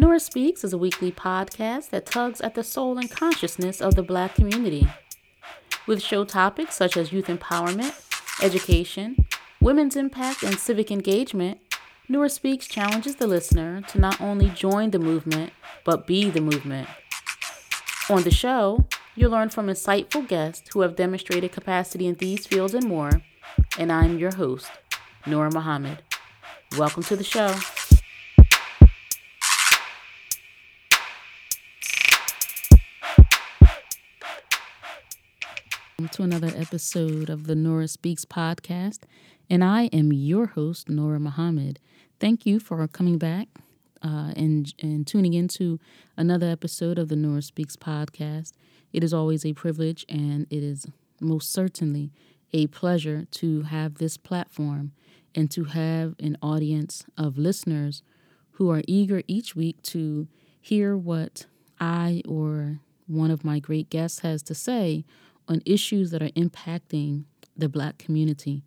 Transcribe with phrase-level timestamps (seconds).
[0.00, 4.02] Nora Speaks is a weekly podcast that tugs at the soul and consciousness of the
[4.02, 4.88] Black community.
[5.86, 7.94] With show topics such as youth empowerment,
[8.42, 9.26] education,
[9.60, 11.58] women's impact, and civic engagement,
[12.08, 15.52] Nora Speaks challenges the listener to not only join the movement,
[15.84, 16.88] but be the movement.
[18.08, 22.72] On the show, you'll learn from insightful guests who have demonstrated capacity in these fields
[22.72, 23.20] and more,
[23.78, 24.70] and I'm your host,
[25.26, 26.00] Nora Muhammad.
[26.78, 27.54] Welcome to the show.
[36.08, 39.00] To another episode of the Nora Speaks podcast,
[39.48, 41.78] and I am your host, Nora Muhammad.
[42.18, 43.48] Thank you for coming back
[44.02, 45.78] uh, and and tuning into
[46.16, 48.52] another episode of the Nora Speaks podcast.
[48.92, 50.86] It is always a privilege, and it is
[51.20, 52.10] most certainly
[52.52, 54.92] a pleasure to have this platform
[55.34, 58.02] and to have an audience of listeners
[58.52, 60.28] who are eager each week to
[60.60, 61.46] hear what
[61.78, 65.04] I or one of my great guests has to say
[65.50, 67.24] on issues that are impacting
[67.56, 68.62] the Black community.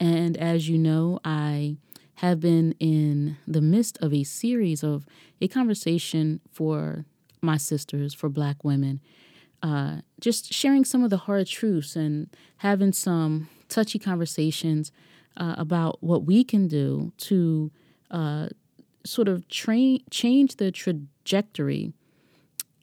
[0.00, 1.76] And as you know, I
[2.16, 5.04] have been in the midst of a series of
[5.40, 7.04] a conversation for
[7.42, 9.00] my sisters, for Black women,
[9.62, 12.28] uh, just sharing some of the hard truths and
[12.58, 14.92] having some touchy conversations
[15.36, 17.70] uh, about what we can do to
[18.10, 18.48] uh,
[19.04, 21.92] sort of train change the trajectory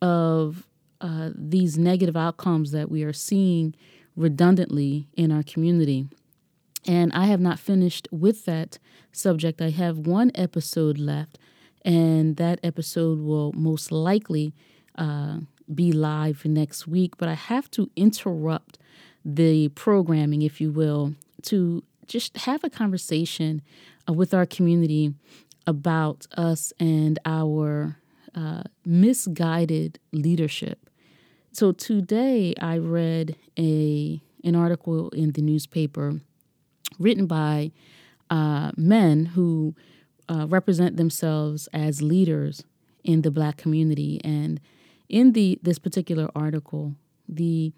[0.01, 0.67] of
[1.01, 3.75] uh, these negative outcomes that we are seeing
[4.15, 6.07] redundantly in our community.
[6.87, 8.79] And I have not finished with that
[9.11, 9.61] subject.
[9.61, 11.37] I have one episode left,
[11.83, 14.53] and that episode will most likely
[14.97, 15.39] uh,
[15.73, 17.17] be live next week.
[17.17, 18.77] But I have to interrupt
[19.23, 23.61] the programming, if you will, to just have a conversation
[24.07, 25.13] uh, with our community
[25.67, 27.97] about us and our
[28.35, 30.88] uh, misguided leadership.
[31.51, 36.21] So today I read a an article in the newspaper
[36.97, 37.71] written by
[38.29, 39.75] uh, men who
[40.29, 42.63] uh, represent themselves as leaders
[43.03, 44.21] in the black community.
[44.23, 44.59] And
[45.09, 46.95] in the this particular article,
[47.27, 47.73] the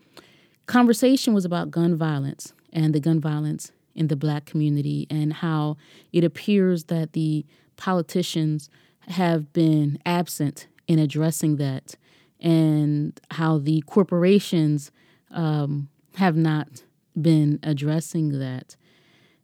[0.66, 5.78] conversation was about gun violence and the gun violence in the black community and how
[6.14, 7.46] it appears that the
[7.78, 8.70] politicians
[9.08, 11.96] have been absent in addressing that
[12.42, 14.92] and how the corporations
[15.32, 16.84] um, have not
[17.20, 18.76] been addressing that.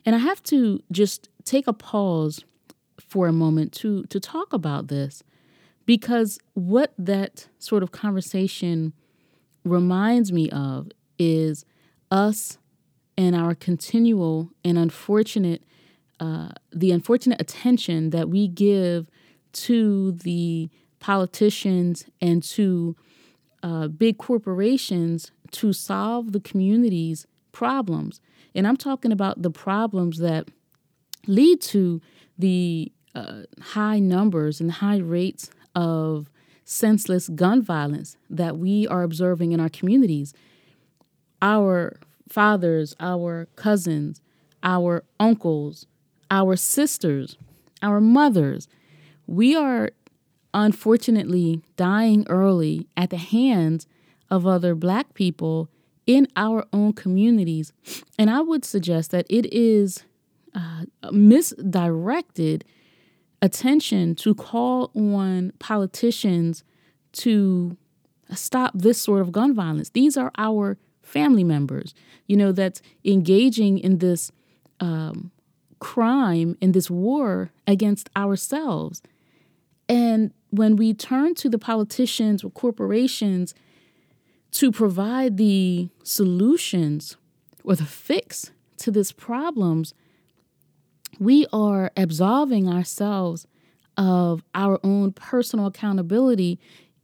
[0.06, 2.44] And I have to just take a pause
[3.00, 5.24] for a moment to to talk about this
[5.86, 8.94] because what that sort of conversation
[9.64, 11.66] reminds me of is
[12.12, 12.58] us
[13.18, 15.64] and our continual and unfortunate
[16.20, 19.08] uh, the unfortunate attention that we give
[19.54, 20.70] to the
[21.00, 22.96] politicians and to
[23.64, 28.22] uh, big corporations to solve the community's problems.
[28.54, 30.50] And I'm talking about the problems that
[31.28, 32.02] lead to
[32.38, 36.30] the uh, high numbers and high rates of
[36.66, 40.34] senseless gun violence that we are observing in our communities.
[41.42, 41.98] Our
[42.28, 44.22] fathers, our cousins,
[44.64, 45.86] our uncles,
[46.30, 47.38] our sisters,
[47.82, 48.68] our mothers,
[49.28, 49.92] we are
[50.58, 53.88] unfortunately dying early at the hands
[54.30, 55.70] of other black people
[56.08, 57.72] in our own communities.
[58.18, 60.04] And I would suggest that it is
[60.56, 62.66] uh, misdirected
[63.42, 66.64] attention to call on politicians
[67.12, 67.78] to
[68.34, 69.90] stop this sort of gun violence.
[69.90, 71.94] These are our family members,
[72.26, 74.32] you know, that's engaging in this
[74.80, 75.32] um,
[75.80, 79.04] crime, in this war against ourselves.
[79.88, 83.54] And when we turn to the politicians or corporations
[84.52, 87.18] to provide the solutions
[87.64, 89.94] or the fix to these problems,
[91.20, 93.48] we are absolving ourselves
[93.98, 96.60] of our own personal accountability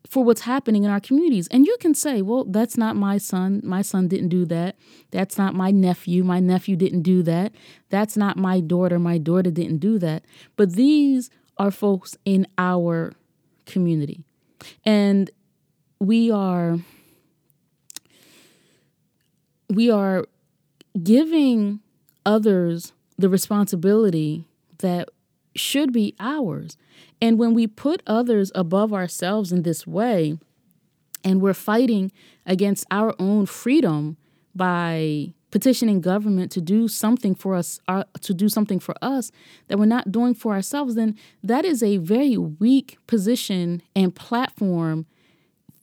[0.07, 1.47] for what's happening in our communities.
[1.49, 3.61] And you can say, well, that's not my son.
[3.63, 4.75] My son didn't do that.
[5.11, 6.23] That's not my nephew.
[6.23, 7.53] My nephew didn't do that.
[7.89, 8.99] That's not my daughter.
[8.99, 10.23] My daughter didn't do that.
[10.55, 13.13] But these are folks in our
[13.65, 14.23] community.
[14.85, 15.29] And
[15.99, 16.77] we are
[19.69, 20.25] we are
[21.01, 21.79] giving
[22.25, 24.45] others the responsibility
[24.79, 25.09] that
[25.55, 26.77] should be ours.
[27.21, 30.37] And when we put others above ourselves in this way,
[31.23, 32.11] and we're fighting
[32.45, 34.17] against our own freedom
[34.53, 39.31] by petitioning government to do something for us, uh, to do something for us
[39.67, 45.05] that we're not doing for ourselves, then that is a very weak position and platform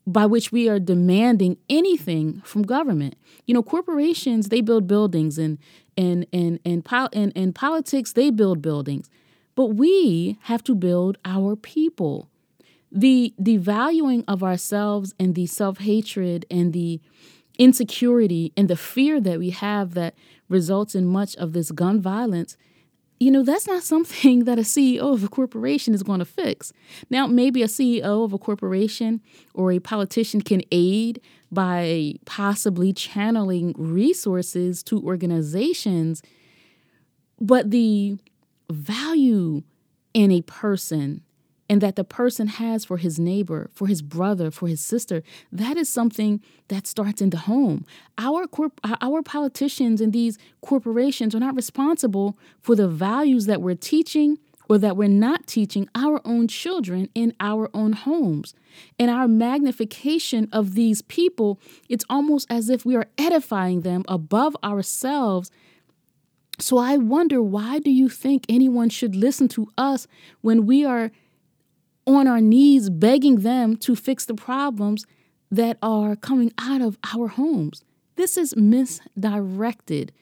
[0.08, 3.14] by which we are demanding anything from government.
[3.46, 5.56] You know, corporations they build buildings and
[5.96, 9.08] and and and and, and politics they build buildings.
[9.54, 12.28] But we have to build our people.
[12.90, 17.00] The devaluing of ourselves and the self-hatred and the
[17.60, 20.14] insecurity and the fear that we have that
[20.48, 22.56] results in much of this gun violence
[23.22, 26.72] you know, that's not something that a CEO of a corporation is going to fix.
[27.10, 29.20] Now, maybe a CEO of a corporation
[29.52, 31.20] or a politician can aid
[31.52, 36.22] by possibly channeling resources to organizations,
[37.38, 38.16] but the
[38.70, 39.62] value
[40.14, 41.22] in a person
[41.70, 45.22] and that the person has for his neighbor, for his brother, for his sister,
[45.52, 47.86] that is something that starts in the home.
[48.18, 53.62] Our corp- uh, our politicians and these corporations are not responsible for the values that
[53.62, 54.38] we're teaching
[54.68, 58.52] or that we're not teaching our own children in our own homes.
[58.98, 64.56] And our magnification of these people, it's almost as if we are edifying them above
[64.64, 65.52] ourselves
[66.58, 70.06] so I wonder why do you think anyone should listen to us
[70.42, 71.10] when we are
[72.06, 75.06] on our knees begging them to fix the problems
[75.50, 77.84] that are coming out of our homes.
[78.16, 80.12] This is misdirected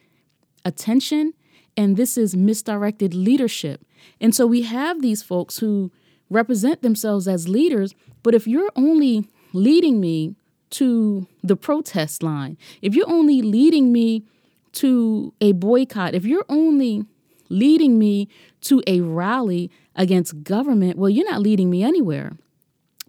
[0.65, 1.35] attention
[1.77, 3.85] and this is misdirected leadership.
[4.21, 5.93] And so we have these folks who
[6.31, 10.35] represent themselves as leaders, but if you're only leading me
[10.71, 14.25] to the protest line, if you're only leading me
[14.73, 17.05] to a boycott, if you're only
[17.49, 18.29] leading me
[18.63, 22.37] to a rally against government, well, you're not leading me anywhere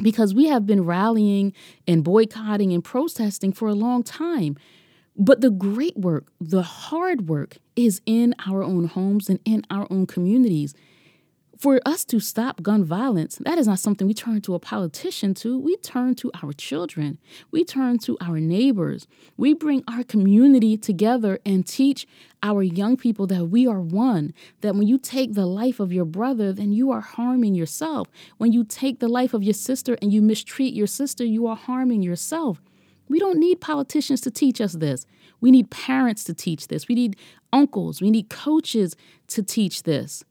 [0.02, 1.54] because we have been rallying
[1.88, 4.58] and boycotting and protesting for a long time.
[5.16, 9.86] But the great work, the hard work, is in our own homes and in our
[9.90, 10.74] own communities
[11.60, 15.34] for us to stop gun violence, that is not something we turn to a politician
[15.34, 15.60] to.
[15.60, 17.18] We turn to our children.
[17.52, 19.08] We turn to our neighbors.
[19.36, 22.08] We bring our community together and teach
[22.42, 24.34] our young people that we are one.
[24.62, 28.08] That when you take the life of your brother, then you are harming yourself.
[28.38, 31.58] When you take the life of your sister and you mistreat your sister, you are
[31.58, 32.62] harming yourself.
[33.10, 35.06] We don't need politicians to teach us this.
[35.42, 36.88] We need parents to teach this.
[36.88, 37.18] We need
[37.52, 38.02] uncles.
[38.02, 38.96] We need coaches
[39.28, 40.24] to teach this.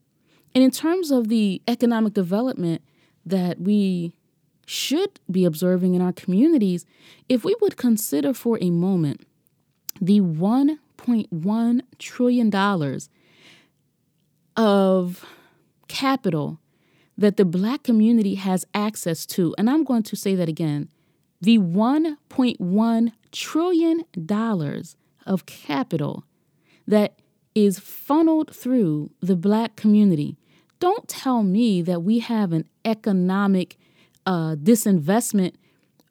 [0.55, 2.83] And in terms of the economic development
[3.25, 4.15] that we
[4.67, 6.85] should be observing in our communities,
[7.29, 9.27] if we would consider for a moment
[10.01, 13.01] the $1.1 trillion
[14.57, 15.25] of
[15.89, 16.61] capital
[17.17, 20.89] that the black community has access to, and I'm going to say that again
[21.41, 24.05] the $1.1 trillion
[25.27, 26.25] of capital
[26.87, 27.19] that
[27.55, 30.38] is funneled through the black community.
[30.81, 33.77] Don't tell me that we have an economic
[34.27, 35.55] uh, disinvestment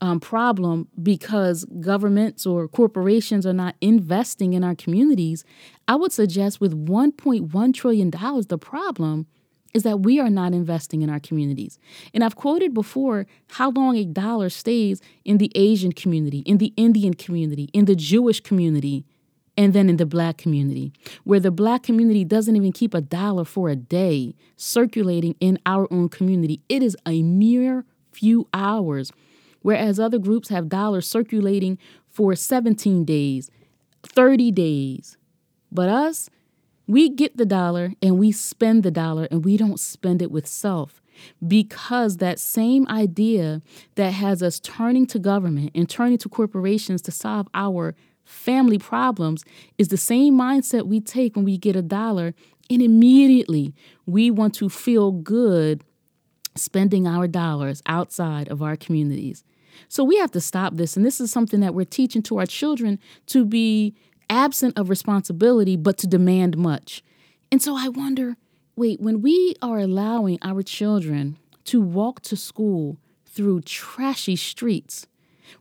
[0.01, 5.43] um, problem because governments or corporations are not investing in our communities.
[5.87, 9.27] I would suggest with $1.1 trillion, the problem
[9.73, 11.77] is that we are not investing in our communities.
[12.13, 16.73] And I've quoted before how long a dollar stays in the Asian community, in the
[16.77, 19.05] Indian community, in the Jewish community
[19.57, 20.93] and then in the black community,
[21.23, 25.87] where the black community doesn't even keep a dollar for a day circulating in our
[25.91, 26.61] own community.
[26.69, 29.11] It is a mere few hours,
[29.61, 31.77] whereas other groups have dollars circulating
[32.09, 33.49] for 17 days,
[34.03, 35.17] 30 days.
[35.71, 36.29] But us,
[36.87, 40.47] we get the dollar and we spend the dollar and we don't spend it with
[40.47, 41.01] self
[41.45, 43.61] because that same idea
[43.95, 47.95] that has us turning to government and turning to corporations to solve our
[48.27, 49.43] family problems
[49.77, 52.33] is the same mindset we take when we get a dollar,
[52.69, 53.73] and immediately
[54.05, 55.83] we want to feel good
[56.55, 59.43] spending our dollars outside of our communities.
[59.87, 60.97] So we have to stop this.
[60.97, 63.95] And this is something that we're teaching to our children to be
[64.29, 67.03] absent of responsibility, but to demand much.
[67.51, 68.37] And so I wonder
[68.75, 75.07] wait, when we are allowing our children to walk to school through trashy streets,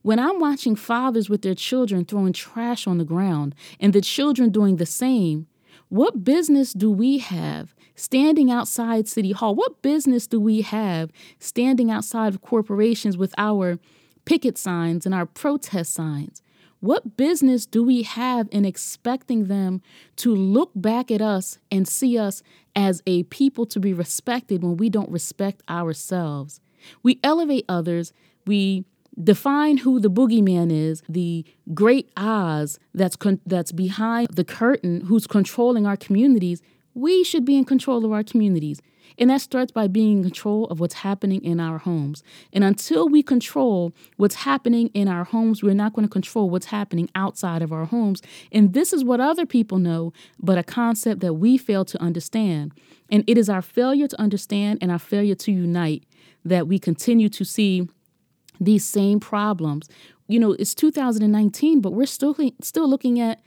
[0.03, 4.51] when I'm watching fathers with their children throwing trash on the ground and the children
[4.51, 5.47] doing the same,
[5.89, 9.55] what business do we have standing outside City Hall?
[9.55, 13.79] What business do we have standing outside of corporations with our
[14.25, 16.43] picket signs and our protest signs?
[16.81, 19.81] What business do we have in expecting them
[20.17, 22.43] to look back at us and see us
[22.75, 26.61] as a people to be respected when we don't respect ourselves?
[27.03, 28.13] We elevate others,
[28.47, 28.85] we
[29.23, 31.45] define who the boogeyman is, the
[31.75, 36.63] great Oz that's con- that's behind the curtain, who's controlling our communities,
[36.95, 38.81] we should be in control of our communities.
[39.19, 42.23] And that starts by being in control of what's happening in our homes.
[42.53, 46.67] And until we control what's happening in our homes, we're not going to control what's
[46.67, 48.21] happening outside of our homes.
[48.53, 52.73] And this is what other people know, but a concept that we fail to understand.
[53.11, 56.05] And it is our failure to understand and our failure to unite
[56.45, 57.89] that we continue to see
[58.61, 59.89] these same problems.
[60.29, 63.41] You know, it's 2019, but we're still still looking at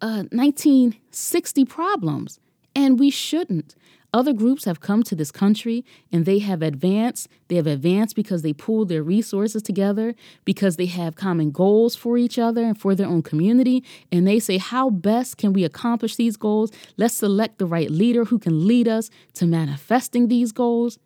[0.00, 2.38] uh, 1960 problems,
[2.74, 3.74] and we shouldn't.
[4.16, 7.28] Other groups have come to this country and they have advanced.
[7.48, 10.14] They have advanced because they pooled their resources together,
[10.46, 13.84] because they have common goals for each other and for their own community.
[14.10, 16.72] And they say, How best can we accomplish these goals?
[16.96, 20.98] Let's select the right leader who can lead us to manifesting these goals.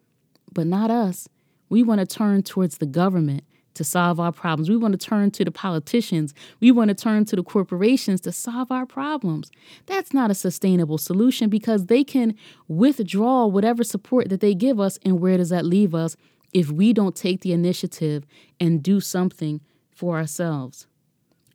[0.52, 1.29] But not us.
[1.69, 3.43] We want to turn towards the government
[3.75, 4.69] to solve our problems.
[4.69, 6.35] We want to turn to the politicians.
[6.61, 9.50] We want to turn to the corporations to solve our problems.
[9.87, 12.35] That's not a sustainable solution because they can
[12.69, 14.99] withdraw whatever support that they give us.
[15.05, 16.17] And where does that leave us
[16.53, 18.25] if we don't take the initiative
[18.59, 19.61] and do something
[19.91, 20.87] for ourselves?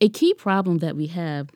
[0.02, 1.50] A key problem that we have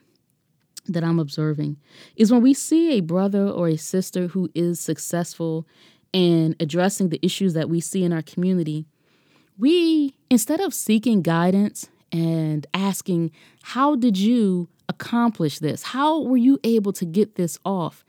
[0.87, 1.77] that I'm observing
[2.15, 5.67] is when we see a brother or a sister who is successful
[6.11, 8.85] in addressing the issues that we see in our community
[9.59, 15.83] we, instead of seeking guidance and asking, How did you accomplish this?
[15.83, 18.03] How were you able to get this off?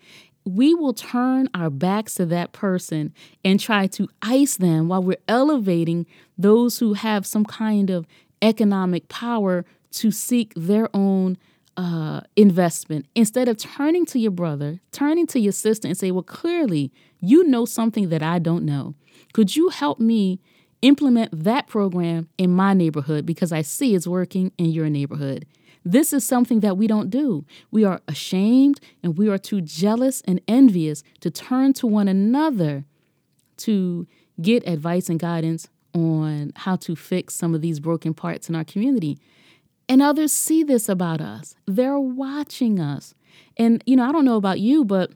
[0.44, 3.12] We will turn our backs to that person
[3.44, 6.06] and try to ice them while we're elevating
[6.38, 8.06] those who have some kind of
[8.40, 11.36] economic power to seek their own
[11.76, 16.22] uh, investment instead of turning to your brother, turning to your sister, and say, Well,
[16.22, 18.94] clearly you know something that I don't know.
[19.32, 20.40] Could you help me
[20.82, 25.46] implement that program in my neighborhood because I see it's working in your neighborhood.
[25.84, 27.44] This is something that we don't do.
[27.70, 32.84] We are ashamed and we are too jealous and envious to turn to one another
[33.58, 34.06] to
[34.40, 38.64] get advice and guidance on how to fix some of these broken parts in our
[38.64, 39.18] community.
[39.88, 41.54] And others see this about us.
[41.66, 43.14] They're watching us.
[43.56, 45.12] And, you know, I don't know about you, but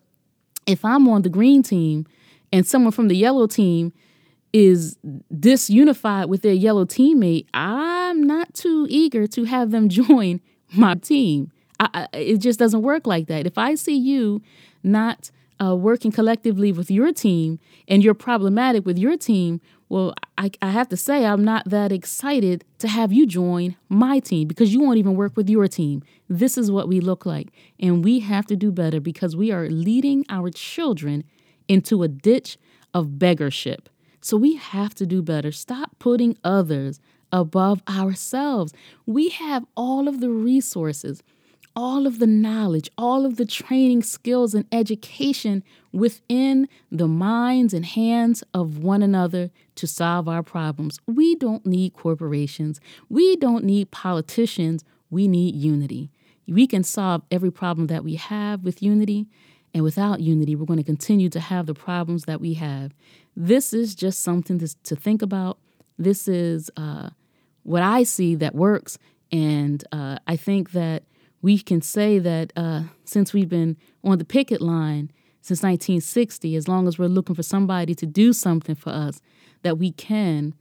[0.66, 2.06] if I'm on the green team
[2.52, 3.92] and someone from the yellow team
[4.54, 4.96] is
[5.34, 10.40] disunified with their yellow teammate, I'm not too eager to have them join
[10.72, 11.50] my team.
[11.80, 13.46] I, I, it just doesn't work like that.
[13.46, 14.40] If I see you
[14.84, 17.58] not uh, working collectively with your team
[17.88, 21.90] and you're problematic with your team, well, I, I have to say, I'm not that
[21.90, 26.04] excited to have you join my team because you won't even work with your team.
[26.28, 27.48] This is what we look like.
[27.80, 31.24] And we have to do better because we are leading our children
[31.66, 32.56] into a ditch
[32.92, 33.86] of beggarship.
[34.24, 35.52] So we have to do better.
[35.52, 36.98] Stop putting others
[37.30, 38.72] above ourselves.
[39.04, 41.22] We have all of the resources,
[41.76, 45.62] all of the knowledge, all of the training, skills, and education
[45.92, 50.98] within the minds and hands of one another to solve our problems.
[51.06, 52.80] We don't need corporations.
[53.10, 54.86] We don't need politicians.
[55.10, 56.10] We need unity.
[56.48, 59.26] We can solve every problem that we have with unity.
[59.74, 62.94] And without unity, we're going to continue to have the problems that we have.
[63.36, 65.58] This is just something to, to think about.
[65.98, 67.10] This is uh,
[67.64, 68.98] what I see that works.
[69.32, 71.02] And uh, I think that
[71.42, 75.10] we can say that uh, since we've been on the picket line
[75.42, 79.20] since 1960, as long as we're looking for somebody to do something for us
[79.62, 80.54] that we can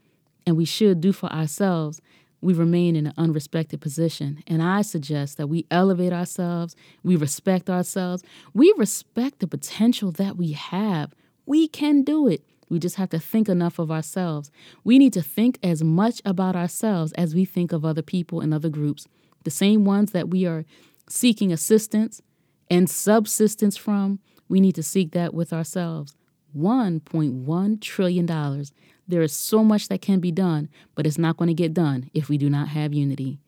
[0.46, 2.02] and we should do for ourselves,
[2.44, 4.44] we remain in an unrespected position.
[4.48, 8.24] And I suggest that we elevate ourselves, we respect ourselves,
[8.54, 11.14] we respect the potential that we have.
[11.46, 12.44] We can do it.
[12.70, 14.50] We just have to think enough of ourselves.
[14.84, 18.54] We need to think as much about ourselves as we think of other people and
[18.54, 19.08] other groups,
[19.44, 20.66] the same ones that we are
[21.08, 22.22] seeking assistance
[22.70, 24.20] and subsistence from.
[24.50, 26.16] We need to seek that with ourselves.
[26.58, 28.66] $1.1 trillion.
[29.08, 32.10] There is so much that can be done, but it's not going to get done
[32.14, 33.40] if we do not have unity.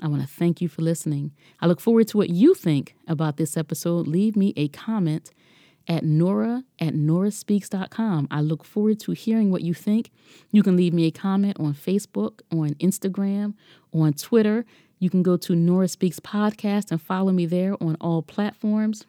[0.00, 1.32] I want to thank you for listening.
[1.60, 4.06] I look forward to what you think about this episode.
[4.06, 5.32] Leave me a comment
[5.88, 8.28] at nora at noraspeaks.com.
[8.30, 10.10] I look forward to hearing what you think.
[10.52, 13.54] You can leave me a comment on Facebook, on Instagram,
[13.92, 14.64] on Twitter.
[14.98, 19.06] You can go to Nora Speaks Podcast and follow me there on all platforms.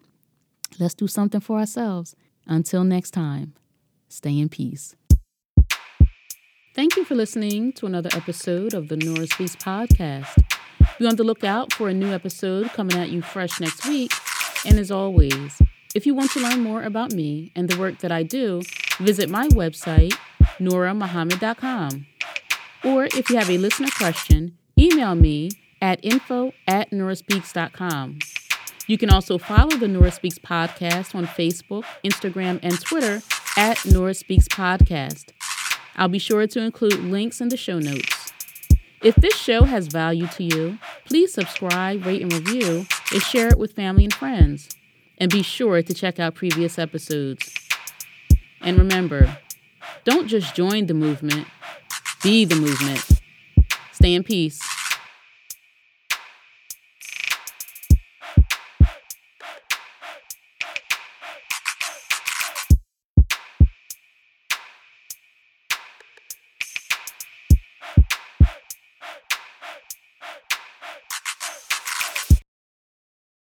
[0.79, 2.15] Let's do something for ourselves.
[2.47, 3.53] Until next time,
[4.07, 4.95] stay in peace.
[6.75, 10.43] Thank you for listening to another episode of the Nora Speaks podcast.
[10.97, 14.11] Be on the lookout for a new episode coming at you fresh next week.
[14.65, 15.61] And as always,
[15.95, 18.61] if you want to learn more about me and the work that I do,
[18.99, 20.13] visit my website,
[20.59, 22.05] norahmuhammad.com.
[22.83, 25.49] Or if you have a listener question, email me
[25.81, 28.19] at info at noraspeaks.com.
[28.87, 33.21] You can also follow the Nora Speaks podcast on Facebook, Instagram, and Twitter
[33.57, 35.31] at Nora Speaks Podcast.
[35.99, 38.31] I'll be sure to include links in the show notes.
[39.03, 43.57] If this show has value to you, please subscribe, rate, and review, and share it
[43.57, 44.69] with family and friends.
[45.17, 47.53] And be sure to check out previous episodes.
[48.61, 49.37] And remember,
[50.05, 51.47] don't just join the movement,
[52.23, 53.05] be the movement.
[53.91, 54.78] Stay in peace.